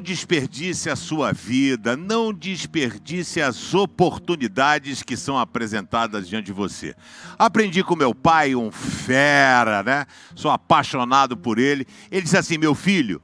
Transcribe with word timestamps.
desperdice 0.00 0.90
a 0.90 0.96
sua 0.96 1.32
vida, 1.32 1.96
não 1.96 2.34
desperdice 2.34 3.40
as 3.40 3.72
oportunidades 3.74 5.04
que 5.04 5.16
são 5.16 5.38
apresentadas 5.38 6.28
diante 6.28 6.46
de 6.46 6.52
você. 6.52 6.96
Aprendi 7.38 7.84
com 7.84 7.94
meu 7.94 8.12
pai, 8.12 8.56
um 8.56 8.72
fera, 8.72 9.84
né? 9.84 10.04
Sou 10.34 10.50
apaixonado 10.50 11.36
por 11.36 11.60
ele. 11.60 11.86
Ele 12.10 12.22
disse 12.22 12.36
assim: 12.36 12.58
meu 12.58 12.74
filho, 12.74 13.22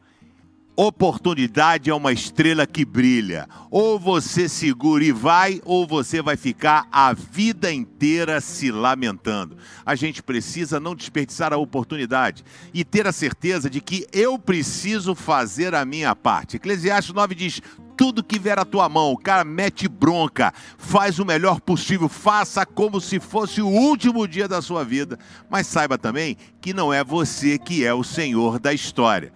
Oportunidade 0.77 1.89
é 1.89 1.95
uma 1.95 2.13
estrela 2.13 2.67
que 2.67 2.85
brilha. 2.85 3.49
Ou 3.71 3.97
você 3.97 4.49
segura 4.49 5.05
e 5.05 5.13
vai, 5.13 5.63
ou 5.65 5.87
você 5.87 6.21
vai 6.21 6.37
ficar 6.37 6.89
a 6.91 7.13
vida 7.13 7.73
inteira 7.73 8.41
se 8.41 8.73
lamentando. 8.73 9.57
A 9.87 9.95
gente 9.95 10.21
precisa 10.21 10.81
não 10.81 10.97
desperdiçar 10.97 11.53
a 11.53 11.57
oportunidade 11.57 12.45
e 12.73 12.85
ter 12.85 13.07
a 13.07 13.13
certeza 13.13 13.71
de 13.71 13.81
que 13.81 14.05
eu 14.13 14.37
preciso 14.37 15.15
fazer 15.15 15.77
a 15.77 15.85
minha 15.85 16.17
parte. 16.17 16.57
Eclesiastes 16.57 17.15
9 17.15 17.37
diz: 17.37 17.63
tudo 17.97 18.25
que 18.25 18.37
vier 18.37 18.59
à 18.59 18.65
tua 18.65 18.89
mão, 18.89 19.13
o 19.13 19.17
cara 19.17 19.45
mete 19.45 19.87
bronca, 19.87 20.53
faz 20.77 21.21
o 21.21 21.25
melhor 21.25 21.61
possível, 21.61 22.09
faça 22.09 22.67
como 22.67 23.01
se 23.01 23.21
fosse 23.21 23.63
o 23.63 23.69
último 23.69 24.27
dia 24.27 24.49
da 24.49 24.61
sua 24.61 24.85
vida, 24.85 25.21
mas 25.49 25.69
saiba 25.69 25.97
também 25.97 26.37
que 26.61 26.75
não 26.75 26.93
é 26.93 27.05
você 27.05 27.59
que 27.59 27.85
é 27.85 27.95
o 27.95 28.03
senhor 28.03 28.59
da 28.59 28.73
história. 28.73 29.33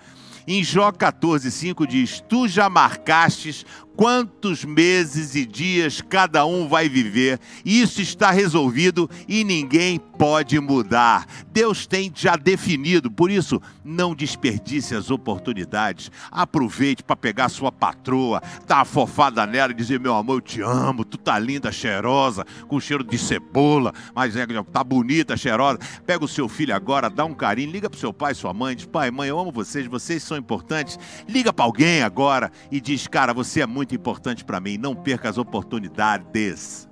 Em 0.51 0.65
Jó 0.65 0.91
14,5 0.91 1.87
diz: 1.87 2.25
Tu 2.27 2.49
já 2.49 2.71
marcastes 2.71 3.67
quantos 3.95 4.65
meses 4.65 5.35
e 5.35 5.45
dias 5.45 6.01
cada 6.01 6.47
um 6.47 6.67
vai 6.67 6.89
viver. 6.89 7.39
Isso 7.67 8.01
está 8.01 8.31
resolvido 8.31 9.11
e 9.29 9.45
ninguém 9.45 9.99
pode 9.99 10.59
mudar. 10.59 11.27
Deus 11.59 11.89
tem 11.89 12.13
já 12.15 12.37
definido, 12.37 13.11
por 13.11 13.33
isso, 13.33 13.61
não 13.85 14.15
desperdice 14.15 14.95
as 14.95 15.11
oportunidades. 15.11 16.09
Aproveite 16.31 17.03
para 17.03 17.17
pegar 17.17 17.49
sua 17.49 17.73
patroa, 17.73 18.41
dar 18.65 18.77
uma 18.77 18.85
fofada 18.85 19.45
nela 19.45 19.73
e 19.73 19.75
dizer: 19.75 19.99
Meu 19.99 20.15
amor, 20.15 20.35
eu 20.35 20.41
te 20.41 20.61
amo, 20.61 21.05
tu 21.05 21.19
tá 21.19 21.37
linda, 21.37 21.73
cheirosa, 21.73 22.47
com 22.69 22.79
cheiro 22.79 23.03
de 23.03 23.19
cebola, 23.19 23.93
mas 24.15 24.37
é, 24.37 24.47
tá 24.73 24.85
bonita, 24.85 25.37
cheirosa. 25.37 25.81
Pega 26.07 26.25
o 26.25 26.29
seu 26.29 26.49
filho 26.49 26.73
agora, 26.73 27.11
dá 27.11 27.25
um 27.25 27.35
carinho, 27.35 27.73
liga 27.73 27.91
pro 27.91 27.99
seu 27.99 28.13
pai, 28.13 28.37
sua 28.37 28.55
mãe, 28.55 28.77
diz: 28.77 28.87
Pai, 28.87 29.11
mãe, 29.11 29.29
eu 29.29 29.37
amo 29.37 29.51
vocês, 29.51 29.85
vocês 29.89 30.23
são 30.23 30.37
importantes. 30.37 30.97
Liga 31.29 31.53
para 31.53 31.65
alguém 31.65 32.05
agora 32.05 32.53
e 32.71 32.81
diz: 32.81 33.09
Cara, 33.09 33.35
você 33.35 33.63
é 33.63 33.67
muito 33.67 33.97
importante 33.97 34.45
para 34.45 34.61
mim. 34.61 34.79
Não 34.79 34.95
perca 34.95 35.29
as 35.29 35.39
oportunidades. 35.39 36.88